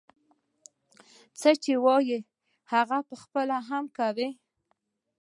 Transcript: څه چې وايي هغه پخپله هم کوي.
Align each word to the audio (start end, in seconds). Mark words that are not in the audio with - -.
څه 1.39 1.51
چې 1.63 1.73
وايي 1.85 2.19
هغه 2.71 2.97
پخپله 3.09 3.57
هم 3.69 3.85
کوي. 3.97 4.29